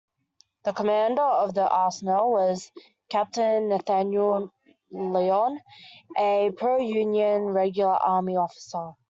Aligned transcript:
The 0.63 0.73
commander 0.73 1.21
of 1.21 1.53
the 1.53 1.69
Arsenal 1.69 2.31
was 2.31 2.71
Captain 3.09 3.69
Nathaniel 3.69 4.51
Lyon, 4.89 5.61
a 6.17 6.49
pro-Union 6.57 7.43
regular 7.49 7.91
Army 7.97 8.35
officer. 8.35 8.93